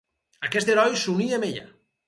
Aquest 0.47 0.71
heroi 0.75 0.97
s'uní 1.03 1.31
amb 1.39 1.49
ella. 1.51 1.71